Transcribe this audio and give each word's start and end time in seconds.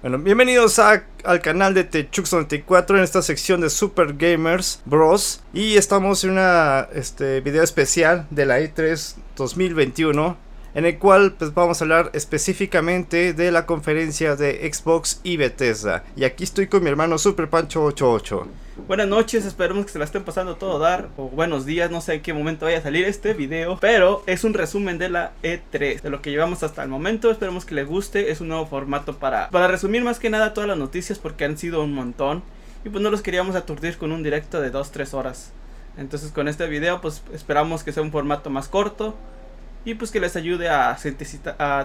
Bueno, 0.00 0.18
bienvenidos 0.18 0.78
al 0.78 1.02
canal 1.42 1.74
de 1.74 1.90
Techux94 1.90 2.90
en 2.90 3.02
esta 3.02 3.20
sección 3.20 3.60
de 3.60 3.68
Super 3.68 4.14
Gamers 4.16 4.80
Bros. 4.84 5.42
Y 5.52 5.76
estamos 5.76 6.22
en 6.22 6.30
una 6.30 6.88
este, 6.92 7.40
video 7.40 7.64
especial 7.64 8.24
de 8.30 8.46
la 8.46 8.60
E3 8.60 9.16
2021 9.36 10.36
en 10.74 10.86
el 10.86 10.98
cual 10.98 11.32
pues, 11.32 11.52
vamos 11.52 11.80
a 11.80 11.84
hablar 11.84 12.12
específicamente 12.14 13.32
de 13.32 13.50
la 13.50 13.66
conferencia 13.66 14.36
de 14.36 14.70
Xbox 14.72 15.20
y 15.24 15.36
Bethesda. 15.36 16.04
Y 16.14 16.22
aquí 16.22 16.44
estoy 16.44 16.68
con 16.68 16.84
mi 16.84 16.90
hermano 16.90 17.18
Super 17.18 17.50
Pancho 17.50 17.82
88. 17.82 18.46
Buenas 18.86 19.08
noches, 19.08 19.44
esperemos 19.44 19.84
que 19.84 19.92
se 19.92 19.98
la 19.98 20.04
estén 20.04 20.24
pasando 20.24 20.56
todo 20.56 20.78
dar, 20.78 21.08
o 21.16 21.28
buenos 21.28 21.66
días, 21.66 21.90
no 21.90 22.00
sé 22.00 22.14
en 22.14 22.22
qué 22.22 22.32
momento 22.32 22.64
vaya 22.64 22.78
a 22.78 22.82
salir 22.82 23.04
este 23.04 23.34
video, 23.34 23.76
pero 23.80 24.22
es 24.26 24.44
un 24.44 24.54
resumen 24.54 24.96
de 24.98 25.10
la 25.10 25.32
E3, 25.42 26.00
de 26.00 26.08
lo 26.08 26.22
que 26.22 26.30
llevamos 26.30 26.62
hasta 26.62 26.84
el 26.84 26.88
momento, 26.88 27.30
esperemos 27.30 27.66
que 27.66 27.74
les 27.74 27.86
guste, 27.86 28.30
es 28.30 28.40
un 28.40 28.48
nuevo 28.48 28.66
formato 28.66 29.18
para, 29.18 29.50
para 29.50 29.68
resumir 29.68 30.04
más 30.04 30.18
que 30.18 30.30
nada 30.30 30.54
todas 30.54 30.68
las 30.68 30.78
noticias 30.78 31.18
porque 31.18 31.44
han 31.44 31.58
sido 31.58 31.82
un 31.82 31.92
montón, 31.92 32.42
y 32.84 32.88
pues 32.88 33.02
no 33.02 33.10
los 33.10 33.20
queríamos 33.20 33.56
aturdir 33.56 33.98
con 33.98 34.12
un 34.12 34.22
directo 34.22 34.60
de 34.60 34.72
2-3 34.72 35.12
horas. 35.12 35.52
Entonces 35.98 36.30
con 36.30 36.48
este 36.48 36.66
video 36.68 37.00
pues 37.00 37.22
esperamos 37.34 37.82
que 37.82 37.92
sea 37.92 38.02
un 38.02 38.12
formato 38.12 38.48
más 38.48 38.68
corto, 38.68 39.16
y 39.84 39.94
pues 39.94 40.10
que 40.10 40.20
les 40.20 40.36
ayude 40.36 40.68
a, 40.68 40.96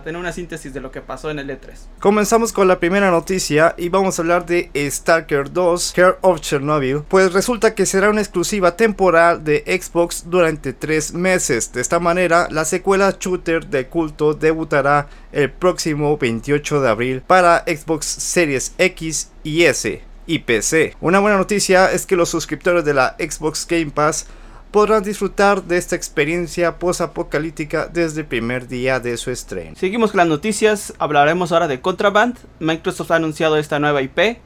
tener 0.04 0.20
una 0.20 0.32
síntesis 0.32 0.74
de 0.74 0.82
lo 0.82 0.92
que 0.92 1.02
pasó 1.02 1.32
en 1.32 1.40
el 1.40 1.50
E3. 1.50 1.72
Comenzamos 2.00 2.52
con 2.52 2.68
la 2.68 2.80
primera 2.80 3.12
noticia 3.12 3.76
y 3.78 3.90
vamos 3.90 4.18
a 4.18 4.22
hablar 4.22 4.46
de 4.46 4.70
Stalker 4.76 5.52
2 5.52 5.94
Care 5.96 6.16
of 6.22 6.42
Chernobyl, 6.42 7.04
pues 7.08 7.34
resulta 7.34 7.76
que 7.76 7.86
será 7.86 8.10
una 8.10 8.22
exclusiva 8.22 8.76
temporal 8.76 9.44
de 9.44 9.64
Xbox 9.82 10.26
durante 10.30 10.74
tres 10.74 11.14
meses. 11.14 11.72
De 11.72 11.82
esta 11.82 12.00
manera, 12.00 12.48
la 12.52 12.66
secuela 12.66 13.16
shooter 13.20 13.68
de 13.68 13.88
culto 13.88 14.34
debutará 14.34 15.08
el 15.32 15.52
próximo 15.52 16.18
28 16.18 16.82
de 16.82 16.90
abril 16.90 17.22
para 17.22 17.64
Xbox 17.66 18.06
Series 18.06 18.74
X 18.78 19.32
y 19.44 19.64
S 19.64 20.02
y 20.26 20.40
PC. 20.40 20.96
Una 21.02 21.20
buena 21.20 21.38
noticia 21.38 21.92
es 21.92 22.06
que 22.06 22.16
los 22.16 22.30
suscriptores 22.30 22.86
de 22.86 22.94
la 22.94 23.16
Xbox 23.20 23.68
Game 23.68 23.92
Pass 23.92 24.28
podrán 24.74 25.04
disfrutar 25.04 25.64
de 25.64 25.78
esta 25.78 25.96
experiencia 25.96 26.80
post-apocalíptica 26.80 27.88
desde 27.94 28.22
el 28.22 28.28
primer 28.28 28.68
día 28.68 29.00
de 29.00 29.16
su 29.18 29.30
estreno. 29.30 29.76
Seguimos 29.78 30.10
con 30.10 30.18
las 30.18 30.28
noticias, 30.28 30.96
hablaremos 30.98 31.52
ahora 31.52 31.68
de 31.68 31.80
Contraband. 31.80 32.40
Microsoft 32.60 33.12
ha 33.12 33.18
anunciado 33.18 33.58
esta 33.58 33.78
nueva 33.78 34.02
IP 34.02 34.40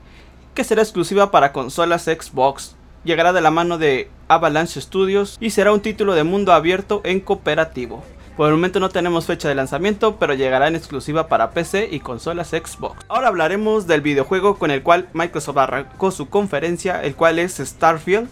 que 0.53 0.63
será 0.65 0.81
exclusiva 0.81 1.31
para 1.31 1.53
consolas 1.53 2.03
Xbox. 2.03 2.75
Llegará 3.05 3.31
de 3.31 3.39
la 3.39 3.51
mano 3.51 3.77
de 3.77 4.09
Avalanche 4.27 4.81
Studios 4.81 5.37
y 5.39 5.51
será 5.51 5.71
un 5.71 5.79
título 5.79 6.13
de 6.13 6.25
mundo 6.25 6.51
abierto 6.51 6.99
en 7.05 7.21
cooperativo. 7.21 8.03
Por 8.35 8.49
el 8.49 8.55
momento 8.55 8.81
no 8.81 8.89
tenemos 8.89 9.25
fecha 9.25 9.47
de 9.47 9.55
lanzamiento, 9.55 10.17
pero 10.17 10.33
llegará 10.33 10.67
en 10.67 10.75
exclusiva 10.75 11.29
para 11.29 11.51
PC 11.51 11.87
y 11.89 12.01
consolas 12.01 12.49
Xbox. 12.49 12.97
Ahora 13.07 13.29
hablaremos 13.29 13.87
del 13.87 14.01
videojuego 14.01 14.59
con 14.59 14.71
el 14.71 14.83
cual 14.83 15.07
Microsoft 15.13 15.57
arrancó 15.57 16.11
su 16.11 16.27
conferencia, 16.27 17.01
el 17.01 17.15
cual 17.15 17.39
es 17.39 17.55
Starfield 17.55 18.27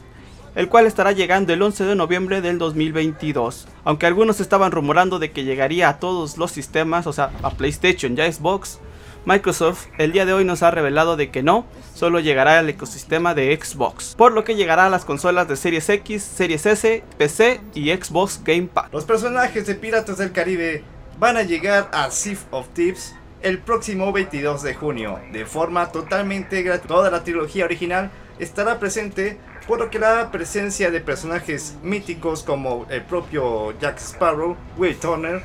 el 0.56 0.70
cual 0.70 0.88
estará 0.88 1.12
llegando 1.12 1.54
el 1.54 1.62
11 1.62 1.84
de 1.84 1.96
noviembre 1.96 2.42
del 2.42 2.58
2022. 2.58 3.68
Aunque 3.84 4.06
algunos 4.06 4.40
estaban 4.40 4.72
rumorando 4.72 5.20
de 5.20 5.32
que 5.32 5.44
llegaría 5.44 5.90
a 5.90 6.00
todos 6.00 6.38
los 6.38 6.52
sistemas, 6.52 7.08
o 7.08 7.14
sea, 7.14 7.32
a 7.44 7.52
PlayStation 7.52 8.18
y 8.18 8.32
Xbox, 8.32 8.80
Microsoft 9.26 9.88
el 9.98 10.12
día 10.12 10.26
de 10.26 10.34
hoy 10.34 10.46
nos 10.46 10.62
ha 10.62 10.72
revelado 10.72 11.18
de 11.18 11.32
que 11.32 11.42
no, 11.42 11.66
solo 11.96 12.20
llegará 12.20 12.60
al 12.60 12.70
ecosistema 12.70 13.34
de 13.34 13.60
Xbox, 13.60 14.16
por 14.16 14.32
lo 14.32 14.44
que 14.44 14.56
llegará 14.56 14.86
a 14.86 14.90
las 14.90 15.04
consolas 15.04 15.48
de 15.48 15.56
Series 15.56 15.90
X, 15.90 16.24
Series 16.24 16.66
S, 16.66 17.04
PC 17.18 17.60
y 17.74 17.90
Xbox 17.92 18.42
Game 18.44 18.68
Pass. 18.72 18.90
Los 18.94 19.06
personajes 19.06 19.66
de 19.66 19.76
Piratas 19.76 20.20
del 20.20 20.32
Caribe 20.32 20.84
van 21.20 21.38
a 21.38 21.44
llegar 21.44 21.90
a 21.92 22.12
Sea 22.12 22.38
of 22.52 22.68
Thieves 22.74 23.16
el 23.42 23.60
próximo 23.60 24.12
22 24.12 24.62
de 24.64 24.74
junio, 24.76 25.20
de 25.32 25.46
forma 25.46 25.92
totalmente 25.92 26.62
gratuita. 26.62 26.88
Toda 26.88 27.10
la 27.10 27.24
trilogía 27.24 27.66
original 27.66 28.12
estará 28.40 28.80
presente 28.80 29.40
por 29.68 29.80
lo 29.80 29.90
que 29.90 30.00
la 30.00 30.32
presencia 30.32 30.92
de 30.92 31.02
personajes 31.02 31.76
míticos 31.82 32.44
como 32.44 32.86
el 32.90 33.04
propio 33.04 33.78
Jack 33.80 33.98
Sparrow, 34.00 34.56
Will 34.78 34.96
Turner, 34.98 35.42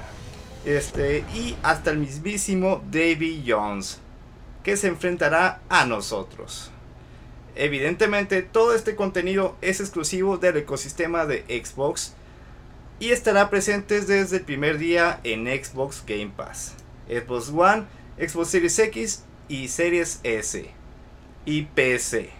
este, 0.64 1.24
y 1.34 1.56
hasta 1.62 1.90
el 1.90 1.98
mismísimo 1.98 2.82
Davy 2.90 3.44
Jones, 3.46 3.98
que 4.62 4.76
se 4.76 4.88
enfrentará 4.88 5.60
a 5.70 5.86
nosotros. 5.86 6.70
Evidentemente, 7.56 8.42
todo 8.42 8.74
este 8.74 8.94
contenido 8.94 9.56
es 9.62 9.80
exclusivo 9.80 10.36
del 10.36 10.58
ecosistema 10.58 11.24
de 11.26 11.44
Xbox 11.48 12.14
y 13.00 13.10
estará 13.10 13.48
presente 13.48 14.02
desde 14.02 14.36
el 14.36 14.42
primer 14.44 14.76
día 14.76 15.20
en 15.24 15.46
Xbox 15.46 16.04
Game 16.06 16.32
Pass, 16.36 16.74
Xbox 17.08 17.48
One, 17.48 17.84
Xbox 18.18 18.48
Series 18.48 18.78
X 18.78 19.24
y 19.48 19.68
Series 19.68 20.20
S 20.22 20.70
y 21.46 21.62
PC 21.62 22.39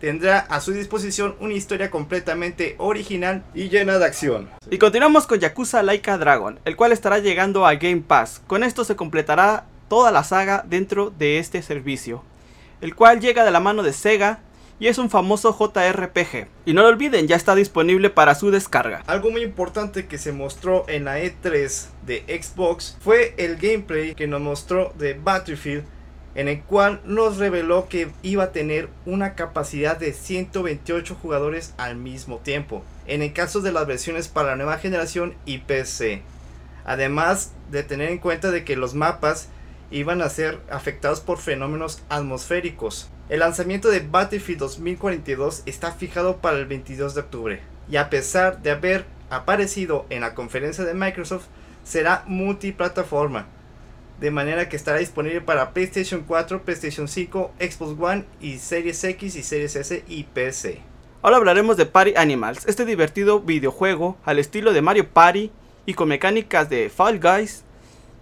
tendrá 0.00 0.38
a 0.38 0.60
su 0.60 0.72
disposición 0.72 1.36
una 1.40 1.54
historia 1.54 1.90
completamente 1.90 2.74
original 2.78 3.44
y 3.54 3.68
llena 3.68 3.98
de 3.98 4.04
acción. 4.04 4.48
Y 4.70 4.78
continuamos 4.78 5.26
con 5.26 5.38
Yakuza 5.38 5.82
Laika 5.82 6.18
Dragon, 6.18 6.60
el 6.64 6.76
cual 6.76 6.92
estará 6.92 7.18
llegando 7.18 7.66
a 7.66 7.74
Game 7.74 8.02
Pass. 8.06 8.40
Con 8.46 8.64
esto 8.64 8.84
se 8.84 8.96
completará 8.96 9.66
toda 9.88 10.12
la 10.12 10.24
saga 10.24 10.64
dentro 10.66 11.10
de 11.10 11.38
este 11.38 11.62
servicio, 11.62 12.22
el 12.80 12.94
cual 12.94 13.20
llega 13.20 13.44
de 13.44 13.50
la 13.50 13.60
mano 13.60 13.82
de 13.82 13.92
Sega 13.92 14.40
y 14.80 14.86
es 14.86 14.98
un 14.98 15.10
famoso 15.10 15.56
JRPG. 15.58 16.46
Y 16.66 16.72
no 16.72 16.82
lo 16.82 16.88
olviden, 16.88 17.26
ya 17.26 17.36
está 17.36 17.54
disponible 17.54 18.10
para 18.10 18.34
su 18.34 18.50
descarga. 18.50 19.02
Algo 19.06 19.30
muy 19.30 19.42
importante 19.42 20.06
que 20.06 20.18
se 20.18 20.32
mostró 20.32 20.84
en 20.88 21.04
la 21.04 21.18
E3 21.18 21.86
de 22.06 22.40
Xbox 22.40 22.96
fue 23.00 23.34
el 23.38 23.56
gameplay 23.56 24.14
que 24.14 24.26
nos 24.26 24.40
mostró 24.40 24.92
de 24.96 25.14
Battlefield 25.14 25.84
en 26.34 26.48
el 26.48 26.62
cual 26.62 27.00
nos 27.04 27.38
reveló 27.38 27.88
que 27.88 28.10
iba 28.22 28.44
a 28.44 28.52
tener 28.52 28.88
una 29.06 29.34
capacidad 29.34 29.96
de 29.96 30.12
128 30.12 31.16
jugadores 31.20 31.74
al 31.78 31.96
mismo 31.96 32.38
tiempo, 32.38 32.84
en 33.06 33.22
el 33.22 33.32
caso 33.32 33.60
de 33.60 33.72
las 33.72 33.86
versiones 33.86 34.28
para 34.28 34.50
la 34.50 34.56
nueva 34.56 34.78
generación 34.78 35.34
y 35.44 35.58
PC. 35.58 36.22
Además 36.84 37.52
de 37.70 37.82
tener 37.82 38.10
en 38.10 38.18
cuenta 38.18 38.50
de 38.50 38.64
que 38.64 38.76
los 38.76 38.94
mapas 38.94 39.48
iban 39.90 40.22
a 40.22 40.28
ser 40.28 40.60
afectados 40.70 41.20
por 41.20 41.38
fenómenos 41.38 42.02
atmosféricos. 42.08 43.10
El 43.28 43.40
lanzamiento 43.40 43.88
de 43.88 44.00
Battlefield 44.00 44.60
2042 44.60 45.62
está 45.66 45.92
fijado 45.92 46.38
para 46.38 46.58
el 46.58 46.66
22 46.66 47.14
de 47.14 47.20
octubre 47.20 47.60
y 47.90 47.96
a 47.96 48.10
pesar 48.10 48.62
de 48.62 48.70
haber 48.70 49.04
aparecido 49.30 50.06
en 50.10 50.22
la 50.22 50.34
conferencia 50.34 50.84
de 50.84 50.94
Microsoft 50.94 51.46
será 51.84 52.24
multiplataforma 52.26 53.46
de 54.20 54.30
manera 54.30 54.68
que 54.68 54.76
estará 54.76 54.98
disponible 54.98 55.40
para 55.40 55.72
PlayStation 55.72 56.24
4, 56.26 56.62
PlayStation 56.62 57.08
5, 57.08 57.52
Xbox 57.58 58.00
One 58.00 58.24
y 58.40 58.58
Series 58.58 59.02
X 59.04 59.36
y 59.36 59.42
Series 59.42 59.76
S 59.76 60.04
y 60.08 60.24
PC. 60.24 60.80
Ahora 61.22 61.36
hablaremos 61.36 61.76
de 61.76 61.86
Party 61.86 62.14
Animals, 62.16 62.66
este 62.66 62.84
divertido 62.84 63.40
videojuego 63.40 64.16
al 64.24 64.38
estilo 64.38 64.72
de 64.72 64.82
Mario 64.82 65.08
Party 65.08 65.50
y 65.86 65.94
con 65.94 66.08
mecánicas 66.08 66.68
de 66.68 66.90
Fall 66.90 67.18
Guys 67.18 67.64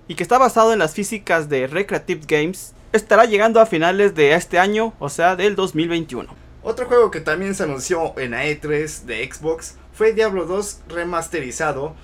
y 0.08 0.14
que 0.14 0.22
está 0.22 0.38
basado 0.38 0.72
en 0.72 0.78
las 0.78 0.94
físicas 0.94 1.48
de 1.48 1.66
Recreative 1.66 2.22
Games, 2.26 2.74
estará 2.92 3.24
llegando 3.24 3.60
a 3.60 3.66
finales 3.66 4.14
de 4.14 4.34
este 4.34 4.58
año, 4.58 4.94
o 4.98 5.08
sea, 5.08 5.36
del 5.36 5.56
2021. 5.56 6.32
Otro 6.62 6.86
juego 6.86 7.10
que 7.10 7.20
también 7.20 7.54
se 7.54 7.62
anunció 7.62 8.18
en 8.18 8.32
E3 8.32 9.02
de 9.02 9.30
Xbox 9.30 9.76
fue 9.92 10.12
Diablo 10.12 10.46
2 10.46 10.82
remasterizado, 10.88 11.94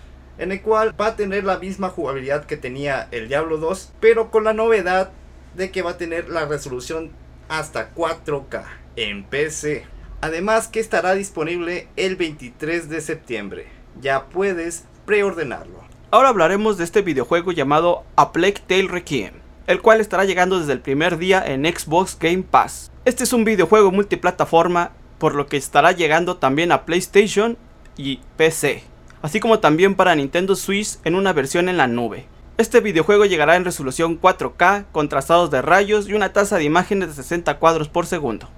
en 0.42 0.50
el 0.50 0.60
cual 0.60 0.92
va 1.00 1.06
a 1.06 1.16
tener 1.16 1.44
la 1.44 1.60
misma 1.60 1.88
jugabilidad 1.88 2.47
que 2.47 2.56
tenía 2.56 3.06
el 3.12 3.28
Diablo 3.28 3.58
2, 3.58 3.92
pero 4.00 4.32
con 4.32 4.42
la 4.42 4.53
novedad 4.53 5.12
de 5.54 5.70
que 5.70 5.82
va 5.82 5.92
a 5.92 5.98
tener 5.98 6.28
la 6.28 6.47
resolución 6.47 7.12
hasta 7.48 7.94
4K 7.94 8.64
en 8.97 9.22
PC. 9.22 9.84
Además 10.20 10.66
que 10.66 10.81
estará 10.81 11.14
disponible 11.14 11.86
el 11.94 12.16
23 12.16 12.88
de 12.88 13.00
septiembre. 13.00 13.66
Ya 14.00 14.25
puedes 14.31 14.84
preordenarlo. 15.06 15.81
Ahora 16.10 16.31
hablaremos 16.31 16.76
de 16.76 16.84
este 16.84 17.02
videojuego 17.02 17.52
llamado 17.52 18.02
A 18.16 18.32
Plague 18.32 18.62
Tale 18.66 18.88
Requiem, 18.88 19.34
el 19.69 19.81
cual 19.81 20.00
estará 20.00 20.25
llegando 20.25 20.58
desde 20.58 20.72
el 20.72 20.81
primer 20.81 21.19
día 21.19 21.44
en 21.47 21.64
Xbox 21.64 22.19
Game 22.19 22.43
Pass. 22.43 22.90
Este 23.05 23.22
es 23.22 23.32
un 23.32 23.44
videojuego 23.44 23.93
multiplataforma, 23.93 24.90
por 25.19 25.37
lo 25.37 25.46
que 25.46 25.56
estará 25.56 25.93
llegando 25.93 26.38
también 26.38 26.72
a 26.72 26.84
PlayStation 26.84 27.56
y 27.96 28.19
PC 28.37 28.92
así 29.22 29.40
como 29.40 29.60
también 29.60 29.94
para 29.94 30.14
Nintendo 30.14 30.54
Switch 30.56 30.98
en 31.04 31.14
una 31.14 31.32
versión 31.32 31.69
en 31.69 31.76
la 31.76 31.86
nube. 31.86 32.26
Este 32.58 32.80
videojuego 32.80 33.24
llegará 33.24 33.56
en 33.56 33.64
resolución 33.64 34.20
4K, 34.20 34.84
con 34.92 35.08
trazados 35.08 35.50
de 35.50 35.62
rayos 35.62 36.08
y 36.08 36.12
una 36.12 36.32
tasa 36.32 36.58
de 36.58 36.64
imágenes 36.64 37.08
de 37.08 37.14
60 37.22 37.58
cuadros 37.58 37.88
por 37.88 38.06
segundo. 38.06 38.48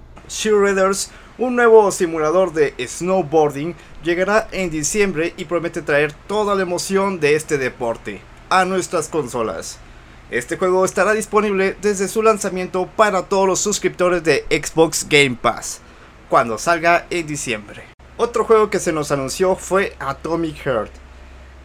Raiders, 0.43 1.11
un 1.37 1.55
nuevo 1.55 1.91
simulador 1.91 2.51
de 2.51 2.73
snowboarding, 2.79 3.75
llegará 4.03 4.47
en 4.51 4.69
diciembre 4.69 5.33
y 5.37 5.45
promete 5.45 5.81
traer 5.81 6.13
toda 6.27 6.55
la 6.55 6.63
emoción 6.63 7.19
de 7.19 7.35
este 7.35 7.57
deporte 7.57 8.21
a 8.49 8.65
nuestras 8.65 9.07
consolas. 9.07 9.79
Este 10.31 10.57
juego 10.57 10.83
estará 10.83 11.13
disponible 11.13 11.77
desde 11.81 12.07
su 12.07 12.23
lanzamiento 12.23 12.87
para 12.95 13.23
todos 13.23 13.47
los 13.47 13.59
suscriptores 13.59 14.23
de 14.23 14.45
Xbox 14.49 15.07
Game 15.07 15.37
Pass, 15.39 15.81
cuando 16.29 16.57
salga 16.57 17.05
en 17.09 17.27
diciembre. 17.27 17.94
Otro 18.17 18.45
juego 18.45 18.69
que 18.69 18.79
se 18.79 18.93
nos 18.93 19.11
anunció 19.11 19.57
fue 19.57 19.93
Atomic 19.99 20.55
Heart. 20.63 20.91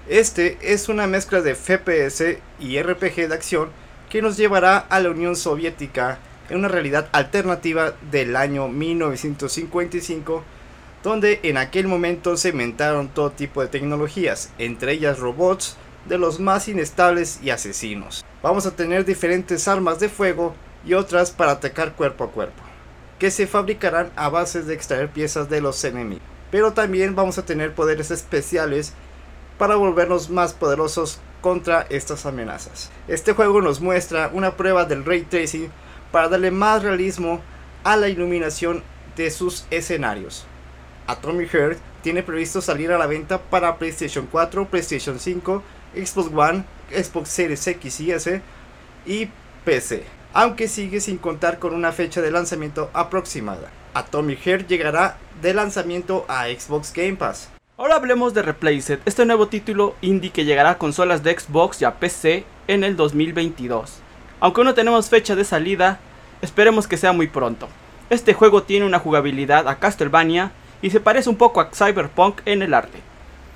Este 0.09 0.59
es 0.61 0.89
una 0.89 1.07
mezcla 1.07 1.43
de 1.43 1.55
FPS 1.55 2.39
y 2.59 2.83
RPG 2.83 3.29
de 3.29 3.35
acción 3.35 3.69
que 4.09 4.21
nos 4.21 4.37
llevará 4.37 4.79
a 4.79 4.99
la 4.99 5.11
Unión 5.11 5.37
Soviética 5.37 6.19
en 6.49 6.59
una 6.59 6.67
realidad 6.67 7.09
alternativa 7.13 7.95
del 8.11 8.35
año 8.35 8.67
1955, 8.67 10.43
donde 11.05 11.39
en 11.45 11.57
aquel 11.57 11.87
momento 11.87 12.37
se 12.37 12.49
inventaron 12.49 13.11
todo 13.11 13.31
tipo 13.31 13.63
de 13.63 13.69
tecnologías, 13.69 14.51
entre 14.59 14.95
ellas 14.95 15.21
robots 15.21 15.77
de 16.09 16.19
los 16.19 16.41
más 16.41 16.67
inestables 16.67 17.39
y 17.45 17.51
asesinos. 17.51 18.25
Vamos 18.43 18.67
a 18.67 18.75
tener 18.75 19.05
diferentes 19.05 19.69
armas 19.69 20.01
de 20.01 20.09
fuego 20.09 20.57
y 20.85 20.95
otras 20.95 21.31
para 21.31 21.53
atacar 21.53 21.93
cuerpo 21.93 22.25
a 22.25 22.33
cuerpo, 22.33 22.65
que 23.21 23.31
se 23.31 23.47
fabricarán 23.47 24.11
a 24.17 24.29
base 24.29 24.63
de 24.63 24.75
extraer 24.75 25.11
piezas 25.11 25.49
de 25.49 25.61
los 25.61 25.85
enemigos. 25.85 26.40
Pero 26.51 26.73
también 26.73 27.15
vamos 27.15 27.39
a 27.39 27.45
tener 27.45 27.75
poderes 27.75 28.11
especiales 28.11 28.93
para 29.59 29.77
volvernos 29.77 30.31
más 30.31 30.53
poderosos 30.53 31.21
contra 31.41 31.87
estas 31.91 32.27
amenazas. 32.27 32.91
Este 33.09 33.33
juego 33.33 33.61
nos 33.61 33.81
muestra 33.81 34.31
una 34.33 34.57
prueba 34.57 34.85
del 34.85 35.05
ray 35.05 35.23
tracing 35.23 35.71
para 36.13 36.29
darle 36.29 36.51
más 36.51 36.83
realismo 36.83 37.41
a 37.85 37.97
la 37.97 38.09
iluminación 38.09 38.83
de 39.17 39.31
sus 39.31 39.67
escenarios. 39.71 40.45
Atomic 41.07 41.51
Heart 41.51 41.79
tiene 42.03 42.23
previsto 42.23 42.61
salir 42.61 42.93
a 42.93 42.99
la 42.99 43.07
venta 43.07 43.39
para 43.39 43.77
PlayStation 43.77 44.27
4, 44.31 44.67
PlayStation 44.69 45.19
5, 45.19 45.63
Xbox 45.95 46.31
One, 46.35 46.65
Xbox 46.91 47.29
Series 47.29 47.67
X 47.67 48.01
y 48.01 48.13
S 48.13 48.43
y 49.07 49.29
PC, 49.65 50.05
aunque 50.33 50.69
sigue 50.69 51.01
sin 51.01 51.19
contar 51.19 51.59
con 51.59 51.75
una 51.75 51.93
fecha 51.93 52.21
de 52.21 52.31
lanzamiento 52.31 52.91
aproximada. 52.93 53.71
Atomic 53.95 54.41
Heart 54.41 54.69
llegará 54.69 55.17
de 55.41 55.55
lanzamiento 55.55 56.25
a 56.29 56.47
Xbox 56.47 56.93
Game 56.93 57.17
Pass. 57.17 57.49
Ahora 57.77 57.97
hablemos 57.97 58.35
de 58.35 58.43
Replaced, 58.43 58.99
este 59.07 59.25
nuevo 59.25 59.49
título 59.49 59.95
indie 60.03 60.31
que 60.31 60.45
llegará 60.45 60.71
a 60.71 60.79
consolas 60.79 61.23
de 61.23 61.39
Xbox 61.39 61.81
y 61.81 61.87
a 61.87 61.95
PC 61.95 62.45
en 62.69 62.85
el 62.85 62.97
2022. 62.97 64.01
Aunque 64.41 64.65
no 64.65 64.75
tenemos 64.75 65.09
fecha 65.09 65.35
de 65.35 65.45
salida, 65.45 65.99
esperemos 66.43 66.87
que 66.87 66.97
sea 66.97 67.13
muy 67.13 67.27
pronto. 67.27 67.69
Este 68.11 68.35
juego 68.35 68.65
tiene 68.65 68.87
una 68.87 68.99
jugabilidad 68.99 69.69
a 69.69 69.79
Castlevania 69.79 70.53
y 70.83 70.91
se 70.91 71.01
parece 71.01 71.31
un 71.31 71.37
poco 71.37 71.61
a 71.61 71.71
Cyberpunk 71.73 72.41
en 72.45 72.63
el 72.63 72.75
arte. 72.75 72.99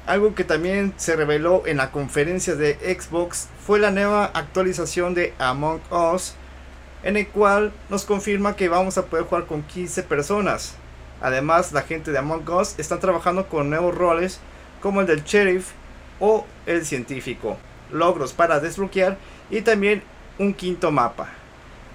Algo 0.06 0.34
que 0.34 0.44
también 0.44 0.92
se 0.96 1.16
reveló 1.16 1.62
en 1.66 1.78
la 1.78 1.90
conferencia 1.90 2.54
de 2.54 2.74
Xbox 2.74 3.48
fue 3.66 3.78
la 3.78 3.90
nueva 3.90 4.26
actualización 4.26 5.14
de 5.14 5.32
Among 5.38 5.80
Us, 5.90 6.34
en 7.04 7.18
el 7.18 7.28
cual 7.28 7.72
nos 7.90 8.04
confirma 8.04 8.56
que 8.56 8.68
vamos 8.68 8.98
a 8.98 9.06
poder 9.06 9.26
jugar 9.26 9.46
con 9.46 9.62
15 9.62 10.02
personas. 10.04 10.74
Además, 11.20 11.72
la 11.72 11.82
gente 11.82 12.10
de 12.10 12.18
Among 12.18 12.48
Us 12.50 12.74
está 12.78 12.98
trabajando 12.98 13.46
con 13.46 13.70
nuevos 13.70 13.94
roles 13.94 14.40
como 14.80 15.02
el 15.02 15.06
del 15.06 15.22
sheriff 15.22 15.70
o 16.18 16.46
el 16.66 16.84
científico, 16.84 17.58
logros 17.92 18.32
para 18.32 18.58
desbloquear 18.58 19.18
y 19.50 19.60
también 19.60 20.02
un 20.38 20.54
quinto 20.54 20.90
mapa. 20.90 21.28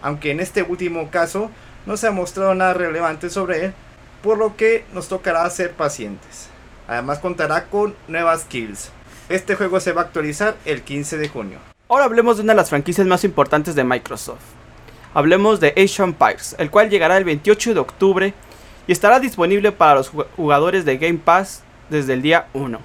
Aunque 0.02 0.32
en 0.32 0.40
este 0.40 0.64
último 0.64 1.10
caso 1.10 1.50
no 1.86 1.98
se 1.98 2.08
ha 2.08 2.12
mostrado 2.12 2.54
nada 2.54 2.74
relevante 2.74 3.30
sobre 3.30 3.66
él, 3.66 3.74
por 4.22 4.38
lo 4.38 4.56
que 4.56 4.86
nos 4.94 5.08
tocará 5.08 5.50
ser 5.50 5.74
pacientes. 5.74 6.50
Además 6.88 7.20
contará 7.20 7.66
con 7.66 7.96
nuevas 8.08 8.46
kills. 8.46 8.92
Este 9.28 9.56
juego 9.56 9.80
se 9.80 9.92
va 9.92 10.02
a 10.02 10.06
actualizar 10.06 10.56
el 10.66 10.82
15 10.82 11.18
de 11.18 11.30
junio. 11.30 11.60
Ahora 11.88 12.06
hablemos 12.06 12.38
de 12.38 12.44
una 12.44 12.54
de 12.54 12.58
las 12.58 12.70
franquicias 12.70 13.08
más 13.08 13.24
importantes 13.24 13.76
de 13.76 13.84
Microsoft. 13.84 14.59
Hablemos 15.14 15.60
de 15.60 15.70
Age 15.70 16.04
Empires, 16.04 16.56
el 16.60 16.70
cual 16.70 16.90
llegará 16.90 17.18
el 17.18 17.24
28 17.24 17.74
de 17.74 17.80
octubre 17.80 18.34
y 18.88 18.92
estará 18.92 19.20
disponible 19.20 19.72
para 19.72 19.96
los 19.96 20.12
jugadores 20.36 20.86
de 20.86 20.98
Game 20.98 21.20
Pass 21.24 21.64
desde 21.90 22.14
el 22.14 22.22
día 22.22 22.48
1. 22.54 22.80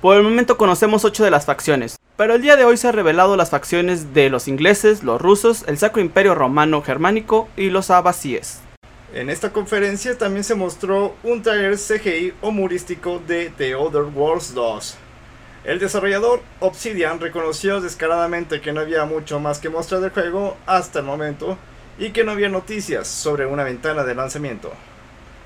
Por 0.00 0.16
el 0.16 0.24
momento 0.24 0.56
conocemos 0.56 1.04
8 1.04 1.24
de 1.24 1.30
las 1.30 1.46
facciones, 1.46 1.96
pero 2.16 2.34
el 2.34 2.42
día 2.42 2.56
de 2.56 2.64
hoy 2.64 2.76
se 2.76 2.88
han 2.88 2.94
revelado 2.94 3.36
las 3.36 3.50
facciones 3.50 4.12
de 4.12 4.28
los 4.28 4.48
ingleses, 4.48 5.04
los 5.04 5.20
rusos, 5.20 5.64
el 5.68 5.78
Sacro 5.78 6.02
Imperio 6.02 6.34
Romano 6.34 6.82
Germánico 6.82 7.48
y 7.56 7.70
los 7.70 7.90
abasíes. 7.90 8.60
En 9.14 9.30
esta 9.30 9.52
conferencia 9.52 10.18
también 10.18 10.42
se 10.42 10.54
mostró 10.54 11.14
un 11.22 11.42
trailer 11.42 11.76
CGI 11.76 12.32
humorístico 12.42 13.20
de 13.26 13.52
The 13.56 13.74
Other 13.74 14.04
Worlds 14.04 14.54
2. 14.54 14.96
El 15.64 15.78
desarrollador 15.78 16.40
Obsidian 16.58 17.20
reconoció 17.20 17.80
descaradamente 17.80 18.60
que 18.60 18.72
no 18.72 18.80
había 18.80 19.04
mucho 19.04 19.38
más 19.38 19.60
que 19.60 19.68
mostrar 19.68 20.00
del 20.00 20.10
juego 20.10 20.56
hasta 20.66 20.98
el 20.98 21.04
momento 21.04 21.56
y 22.00 22.10
que 22.10 22.24
no 22.24 22.32
había 22.32 22.48
noticias 22.48 23.06
sobre 23.06 23.46
una 23.46 23.62
ventana 23.62 24.02
de 24.02 24.16
lanzamiento. 24.16 24.72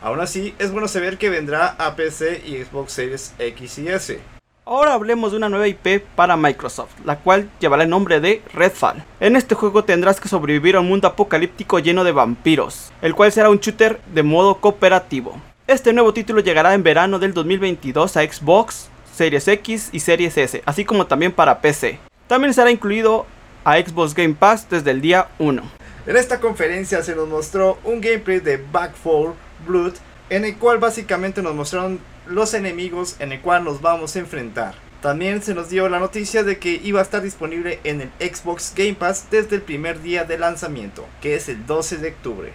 Aún 0.00 0.20
así, 0.20 0.54
es 0.58 0.72
bueno 0.72 0.88
saber 0.88 1.18
que 1.18 1.28
vendrá 1.28 1.76
a 1.78 1.96
PC 1.96 2.42
y 2.46 2.64
Xbox 2.64 2.92
Series 2.92 3.34
X 3.38 3.78
y 3.78 3.88
S. 3.88 4.18
Ahora 4.64 4.94
hablemos 4.94 5.32
de 5.32 5.36
una 5.36 5.50
nueva 5.50 5.68
IP 5.68 6.02
para 6.16 6.38
Microsoft, 6.38 6.94
la 7.04 7.18
cual 7.18 7.50
llevará 7.60 7.82
el 7.82 7.90
nombre 7.90 8.18
de 8.18 8.42
Redfall. 8.54 9.04
En 9.20 9.36
este 9.36 9.54
juego 9.54 9.84
tendrás 9.84 10.18
que 10.18 10.28
sobrevivir 10.28 10.76
a 10.76 10.80
un 10.80 10.88
mundo 10.88 11.08
apocalíptico 11.08 11.78
lleno 11.78 12.04
de 12.04 12.12
vampiros, 12.12 12.90
el 13.02 13.14
cual 13.14 13.32
será 13.32 13.50
un 13.50 13.58
shooter 13.58 14.00
de 14.14 14.22
modo 14.22 14.56
cooperativo. 14.62 15.38
Este 15.66 15.92
nuevo 15.92 16.14
título 16.14 16.40
llegará 16.40 16.72
en 16.72 16.82
verano 16.82 17.18
del 17.18 17.34
2022 17.34 18.16
a 18.16 18.22
Xbox, 18.22 18.88
Series 19.16 19.48
X 19.48 19.88
y 19.92 20.00
Series 20.00 20.36
S, 20.36 20.62
así 20.66 20.84
como 20.84 21.06
también 21.06 21.32
para 21.32 21.60
PC. 21.60 21.98
También 22.26 22.52
será 22.52 22.70
incluido 22.70 23.26
a 23.64 23.78
Xbox 23.78 24.14
Game 24.14 24.34
Pass 24.34 24.68
desde 24.68 24.90
el 24.90 25.00
día 25.00 25.28
1. 25.38 25.62
En 26.06 26.16
esta 26.16 26.38
conferencia 26.38 27.02
se 27.02 27.16
nos 27.16 27.26
mostró 27.26 27.78
un 27.82 28.00
gameplay 28.00 28.40
de 28.40 28.58
Back 28.58 28.94
4 29.02 29.34
Blood, 29.66 29.94
en 30.28 30.44
el 30.44 30.56
cual 30.56 30.78
básicamente 30.78 31.42
nos 31.42 31.54
mostraron 31.54 31.98
los 32.26 32.52
enemigos 32.52 33.16
en 33.18 33.32
el 33.32 33.40
cual 33.40 33.64
nos 33.64 33.80
vamos 33.80 34.14
a 34.14 34.18
enfrentar. 34.18 34.74
También 35.00 35.42
se 35.42 35.54
nos 35.54 35.70
dio 35.70 35.88
la 35.88 35.98
noticia 35.98 36.42
de 36.42 36.58
que 36.58 36.80
iba 36.84 37.00
a 37.00 37.02
estar 37.02 37.22
disponible 37.22 37.80
en 37.84 38.02
el 38.02 38.10
Xbox 38.18 38.74
Game 38.76 38.94
Pass 38.94 39.28
desde 39.30 39.56
el 39.56 39.62
primer 39.62 40.02
día 40.02 40.24
de 40.24 40.36
lanzamiento, 40.36 41.06
que 41.22 41.34
es 41.34 41.48
el 41.48 41.64
12 41.64 41.96
de 41.98 42.08
octubre. 42.08 42.52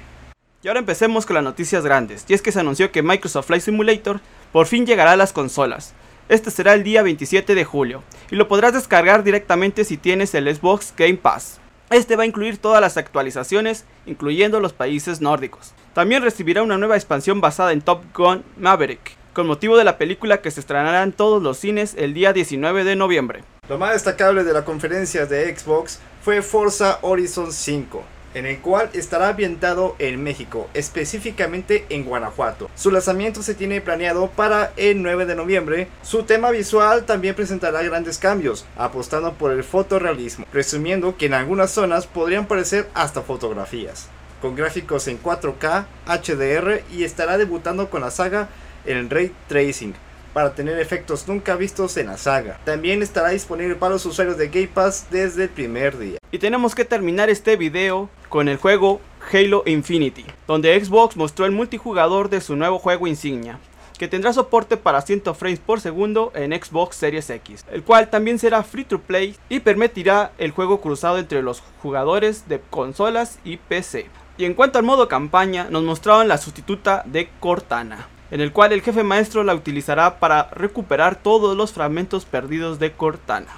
Y 0.61 0.67
ahora 0.67 0.79
empecemos 0.79 1.25
con 1.25 1.33
las 1.33 1.43
noticias 1.43 1.83
grandes, 1.83 2.23
y 2.27 2.35
es 2.35 2.41
que 2.41 2.51
se 2.51 2.59
anunció 2.59 2.91
que 2.91 3.01
Microsoft 3.01 3.47
Flight 3.47 3.63
Simulator 3.63 4.21
por 4.51 4.67
fin 4.67 4.85
llegará 4.85 5.13
a 5.13 5.17
las 5.17 5.33
consolas. 5.33 5.93
Este 6.31 6.49
será 6.49 6.75
el 6.75 6.83
día 6.83 7.03
27 7.03 7.55
de 7.55 7.65
julio, 7.65 8.03
y 8.29 8.37
lo 8.37 8.47
podrás 8.47 8.71
descargar 8.71 9.21
directamente 9.21 9.83
si 9.83 9.97
tienes 9.97 10.33
el 10.33 10.47
Xbox 10.55 10.93
Game 10.95 11.17
Pass. 11.17 11.59
Este 11.89 12.15
va 12.15 12.23
a 12.23 12.25
incluir 12.25 12.57
todas 12.57 12.79
las 12.79 12.95
actualizaciones, 12.95 13.83
incluyendo 14.05 14.61
los 14.61 14.71
países 14.71 15.19
nórdicos. 15.19 15.73
También 15.93 16.23
recibirá 16.23 16.63
una 16.63 16.77
nueva 16.77 16.95
expansión 16.95 17.41
basada 17.41 17.73
en 17.73 17.81
Top 17.81 18.03
Gun 18.15 18.45
Maverick, 18.57 19.17
con 19.33 19.45
motivo 19.45 19.75
de 19.75 19.83
la 19.83 19.97
película 19.97 20.39
que 20.39 20.51
se 20.51 20.61
estrenará 20.61 21.03
en 21.03 21.11
todos 21.11 21.43
los 21.43 21.57
cines 21.57 21.95
el 21.97 22.13
día 22.13 22.31
19 22.31 22.85
de 22.85 22.95
noviembre. 22.95 23.43
Lo 23.67 23.77
más 23.77 23.91
destacable 23.91 24.45
de 24.45 24.53
la 24.53 24.63
conferencia 24.63 25.25
de 25.25 25.53
Xbox 25.53 25.99
fue 26.21 26.41
Forza 26.41 26.99
Horizon 27.01 27.51
5, 27.51 28.05
en 28.33 28.45
el 28.45 28.59
cual 28.59 28.89
estará 28.93 29.29
ambientado 29.29 29.95
en 29.99 30.21
México, 30.21 30.69
específicamente 30.73 31.85
en 31.89 32.05
Guanajuato. 32.05 32.69
Su 32.75 32.91
lanzamiento 32.91 33.43
se 33.43 33.55
tiene 33.55 33.81
planeado 33.81 34.29
para 34.29 34.73
el 34.77 35.01
9 35.01 35.25
de 35.25 35.35
noviembre. 35.35 35.87
Su 36.03 36.23
tema 36.23 36.51
visual 36.51 37.05
también 37.05 37.35
presentará 37.35 37.81
grandes 37.83 38.17
cambios, 38.17 38.65
apostando 38.77 39.33
por 39.33 39.51
el 39.51 39.63
fotorrealismo, 39.63 40.45
presumiendo 40.51 41.17
que 41.17 41.27
en 41.27 41.33
algunas 41.33 41.71
zonas 41.71 42.07
podrían 42.07 42.47
parecer 42.47 42.89
hasta 42.93 43.21
fotografías. 43.21 44.07
Con 44.41 44.55
gráficos 44.55 45.07
en 45.07 45.21
4K, 45.21 45.85
HDR 46.07 46.83
y 46.91 47.03
estará 47.03 47.37
debutando 47.37 47.89
con 47.89 48.01
la 48.01 48.11
saga 48.11 48.49
el 48.85 49.09
Ray 49.09 49.31
Tracing 49.47 49.93
para 50.33 50.55
tener 50.55 50.79
efectos 50.79 51.27
nunca 51.27 51.55
vistos 51.55 51.97
en 51.97 52.07
la 52.07 52.17
saga. 52.17 52.59
También 52.63 53.01
estará 53.01 53.29
disponible 53.29 53.75
para 53.75 53.93
los 53.93 54.05
usuarios 54.05 54.37
de 54.37 54.47
Game 54.47 54.69
Pass 54.69 55.07
desde 55.11 55.43
el 55.43 55.49
primer 55.49 55.97
día. 55.97 56.17
Y 56.31 56.39
tenemos 56.39 56.73
que 56.73 56.85
terminar 56.85 57.29
este 57.29 57.55
video 57.57 58.09
con 58.31 58.47
el 58.47 58.55
juego 58.55 59.01
Halo 59.31 59.61
Infinity, 59.65 60.25
donde 60.47 60.83
Xbox 60.83 61.17
mostró 61.17 61.45
el 61.45 61.51
multijugador 61.51 62.29
de 62.29 62.39
su 62.39 62.55
nuevo 62.55 62.79
juego 62.79 63.05
insignia, 63.05 63.59
que 63.99 64.07
tendrá 64.07 64.31
soporte 64.31 64.77
para 64.77 65.01
100 65.01 65.35
frames 65.35 65.59
por 65.59 65.81
segundo 65.81 66.31
en 66.33 66.53
Xbox 66.53 66.95
Series 66.95 67.29
X, 67.29 67.65
el 67.69 67.83
cual 67.83 68.09
también 68.09 68.39
será 68.39 68.63
free 68.63 68.85
to 68.85 68.99
play 68.99 69.35
y 69.49 69.59
permitirá 69.59 70.31
el 70.37 70.51
juego 70.51 70.79
cruzado 70.79 71.17
entre 71.19 71.43
los 71.43 71.61
jugadores 71.81 72.47
de 72.47 72.61
consolas 72.61 73.37
y 73.43 73.57
PC. 73.57 74.07
Y 74.37 74.45
en 74.45 74.53
cuanto 74.53 74.79
al 74.79 74.85
modo 74.85 75.09
campaña, 75.09 75.67
nos 75.69 75.83
mostraron 75.83 76.29
la 76.29 76.37
sustituta 76.37 77.03
de 77.05 77.29
Cortana 77.41 78.07
en 78.31 78.39
el 78.39 78.53
cual 78.53 78.71
el 78.71 78.81
jefe 78.81 79.03
maestro 79.03 79.43
la 79.43 79.53
utilizará 79.53 80.19
para 80.19 80.49
recuperar 80.51 81.17
todos 81.17 81.57
los 81.57 81.73
fragmentos 81.73 82.23
perdidos 82.23 82.79
de 82.79 82.93
Cortana. 82.93 83.51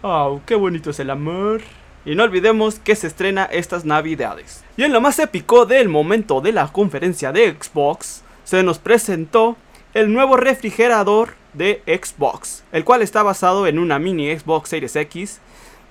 ¡Oh, 0.00 0.40
qué 0.46 0.54
bonito 0.54 0.90
es 0.90 1.00
el 1.00 1.10
amor! 1.10 1.62
Y 2.04 2.14
no 2.14 2.24
olvidemos 2.24 2.78
que 2.78 2.96
se 2.96 3.06
estrena 3.06 3.44
estas 3.44 3.84
navidades. 3.84 4.64
Y 4.76 4.82
en 4.82 4.92
lo 4.92 5.00
más 5.00 5.18
épico 5.18 5.66
del 5.66 5.88
momento 5.88 6.40
de 6.40 6.52
la 6.52 6.68
conferencia 6.68 7.32
de 7.32 7.56
Xbox, 7.60 8.22
se 8.44 8.62
nos 8.62 8.78
presentó 8.78 9.56
el 9.94 10.12
nuevo 10.12 10.36
refrigerador 10.36 11.34
de 11.52 11.82
Xbox, 11.86 12.64
el 12.72 12.84
cual 12.84 13.02
está 13.02 13.22
basado 13.22 13.66
en 13.66 13.78
una 13.78 13.98
mini 13.98 14.36
Xbox 14.36 14.70
Series 14.70 14.96
X, 14.96 15.40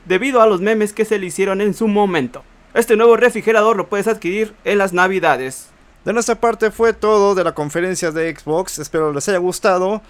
debido 0.06 0.41
a 0.41 0.48
los 0.48 0.60
memes 0.60 0.94
que 0.94 1.06
se 1.06 1.20
le 1.20 1.27
hicieron 1.27 1.62
en 1.62 1.74
su 1.74 1.88
momento. 1.88 2.44
Este 2.74 2.96
nuevo 2.96 3.15
refrigerador 3.15 3.77
lo 3.77 3.88
puedes 3.88 4.08
adquirir 4.08 4.53
en 4.63 4.80
las 4.80 4.94
navidades, 4.94 5.72
de 6.03 6.13
nuestra 6.13 6.34
parte 6.34 6.72
fue 6.72 6.94
todo 6.94 7.36
de 7.36 7.44
la 7.44 7.53
conferencia 7.53 8.10
de 8.10 8.36
Xbox, 8.36 8.80
espero 8.80 9.13
les 9.13 9.30
haya 9.30 9.38
gustado. 9.38 10.01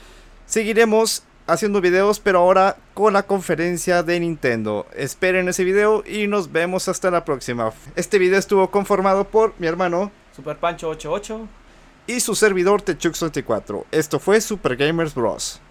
Seguiremos 0.46 1.24
haciendo 1.52 1.82
videos, 1.82 2.20
pero 2.20 2.40
ahora 2.40 2.78
con 2.94 3.14
la 3.14 3.24
conferencia 3.24 4.04
de 4.04 4.20
Nintendo. 4.20 4.88
Esperen 4.96 5.48
ese 5.50 5.64
video 5.64 6.04
y 6.06 6.28
nos 6.28 6.52
vemos 6.52 6.88
hasta 6.88 7.12
la 7.12 7.26
próxima. 7.26 7.72
Este 7.96 8.20
video 8.20 8.40
estuvo 8.40 8.72
conformado 8.72 9.26
por 9.26 9.54
mi 9.60 9.68
hermano 9.68 10.12
Super 10.36 10.58
Pancho 10.58 10.90
88 10.90 11.48
y 12.08 12.20
su 12.20 12.36
servidor 12.36 12.82
Techux24. 12.82 13.86
Esto 13.92 14.20
fue 14.20 14.42
Super 14.42 14.76
Gamers 14.76 15.14
Bros. 15.14 15.62